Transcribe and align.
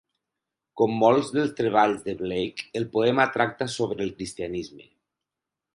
Com 0.81 0.95
molts 1.03 1.29
dels 1.35 1.53
treballs 1.59 2.01
de 2.07 2.17
Blake, 2.23 2.67
el 2.81 2.89
poema 2.97 3.29
tracta 3.39 3.71
sobre 3.79 4.05
el 4.09 4.15
cristianisme. 4.19 4.93